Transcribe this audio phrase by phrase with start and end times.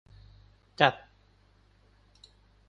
[0.77, 0.95] จัด